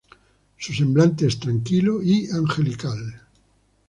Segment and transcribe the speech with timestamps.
[0.57, 3.21] Su semblante es tranquilo y angelical.